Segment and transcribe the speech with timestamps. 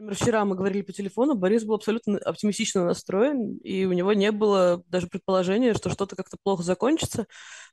[0.00, 4.32] Например, вчера мы говорили по телефону, Борис был абсолютно оптимистично настроен, и у него не
[4.32, 7.26] было даже предположения, что что-то как-то плохо закончится.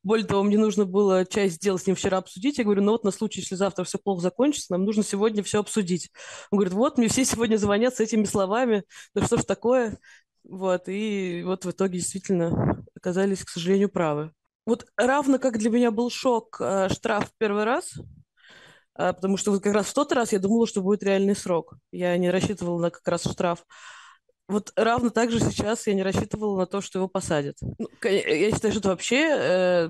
[0.04, 2.58] Более того, мне нужно было часть дел с ним вчера обсудить.
[2.58, 5.62] Я говорю, ну вот на случай, если завтра все плохо закончится, нам нужно сегодня все
[5.62, 6.12] обсудить.
[6.52, 8.84] Он говорит, вот, мне все сегодня звонят с этими словами,
[9.16, 9.98] да что ж такое?
[10.44, 14.34] Вот, и вот в итоге действительно оказались, к сожалению, правы.
[14.66, 17.94] Вот равно как для меня был шок э, штраф первый раз–
[18.98, 21.76] потому что вот как раз в тот раз я думала, что будет реальный срок.
[21.92, 23.66] Я не рассчитывала на как раз штраф.
[24.48, 27.58] Вот равно так же сейчас я не рассчитывала на то, что его посадят.
[27.62, 29.90] Ну, я считаю, что это вообще э,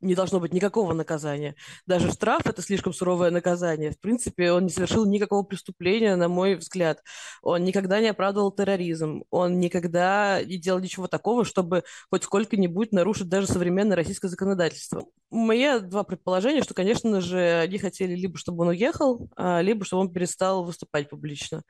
[0.00, 1.54] не должно быть никакого наказания.
[1.86, 3.92] Даже штраф– это слишком суровое наказание.
[3.92, 7.02] В принципе, он не совершил никакого преступления, на мой взгляд.
[7.42, 9.24] Он никогда не оправдывал терроризм.
[9.30, 15.06] Он никогда не делал ничего такого, чтобы хоть сколько-нибудь нарушить даже современное российское законодательство.
[15.30, 20.02] Мои два предположения, что, конечно же, они хотели либо, чтобы он уехал, а, либо, чтобы
[20.02, 21.62] он перестал выступать публично.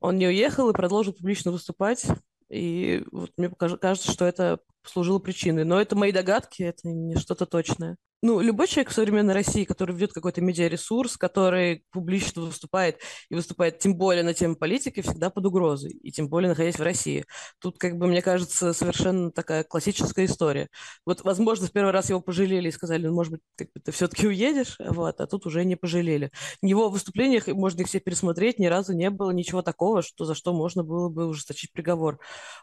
[0.00, 2.06] Он не уехал и продолжил публично выступать.
[2.48, 5.64] И вот мне кажется, что это служило причиной.
[5.64, 7.96] Но это мои догадки, это не что-то точное.
[8.22, 13.00] Ну, любой человек в современной России, который ведет какой-то медиаресурс, который публично выступает,
[13.30, 16.82] и выступает тем более на тему политики, всегда под угрозой, и тем более находясь в
[16.82, 17.24] России.
[17.60, 20.68] Тут, как бы, мне кажется, совершенно такая классическая история.
[21.06, 23.90] Вот, возможно, в первый раз его пожалели и сказали, ну, может быть, как бы ты
[23.90, 26.30] все-таки уедешь, вот, а тут уже не пожалели.
[26.60, 30.34] В его выступлениях, можно их все пересмотреть, ни разу не было ничего такого, что, за
[30.34, 32.18] что можно было бы ужесточить приговор.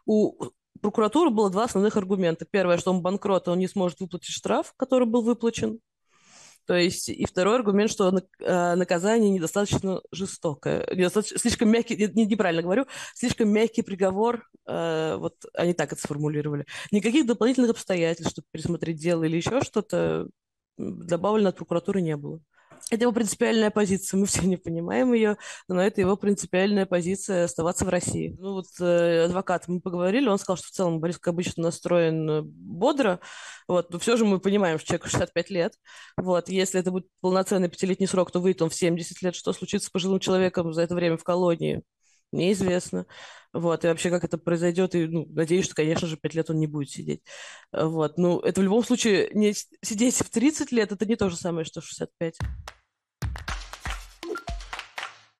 [0.06, 2.45] У прокуратуры было два основных аргумента.
[2.50, 5.80] Первое, что он банкрот, и он не сможет выплатить штраф, который был выплачен.
[6.67, 12.61] То есть, и второй аргумент, что э, наказание недостаточно жестокое, недостаточно, слишком мягкий, не, неправильно
[12.61, 16.66] говорю, слишком мягкий приговор, э, вот они так это сформулировали.
[16.91, 20.28] Никаких дополнительных обстоятельств, чтобы пересмотреть дело или еще что-то,
[20.78, 22.41] добавлено от прокуратуры не было.
[22.90, 27.86] Это его принципиальная позиция, мы все не понимаем ее, но это его принципиальная позиция оставаться
[27.86, 28.36] в России.
[28.40, 32.30] Ну вот э, адвокат, мы поговорили, он сказал, что в целом Борис, как обычно, настроен
[32.30, 33.20] э, бодро,
[33.68, 35.74] вот, но все же мы понимаем, что человеку 65 лет,
[36.16, 39.88] вот, если это будет полноценный пятилетний срок, то выйдет он в 70 лет, что случится
[39.88, 41.84] с пожилым человеком за это время в колонии,
[42.32, 43.06] неизвестно.
[43.54, 46.60] Вот, и вообще, как это произойдет, и, ну, надеюсь, что, конечно же, 5 лет он
[46.60, 47.22] не будет сидеть.
[47.72, 51.38] Вот, ну, это в любом случае, не сидеть в 30 лет, это не то же
[51.38, 52.38] самое, что в 65.